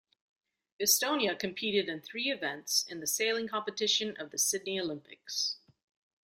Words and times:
Estonia 0.81 1.35
competed 1.37 1.87
in 1.87 2.01
three 2.01 2.31
events 2.31 2.87
in 2.89 3.01
the 3.01 3.05
Sailing 3.05 3.47
competition 3.47 4.17
of 4.17 4.31
the 4.31 4.37
Sydney 4.39 4.79
Olympics. 4.79 5.57